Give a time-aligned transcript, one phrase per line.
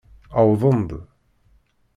[0.47, 0.89] Wwḍen-d.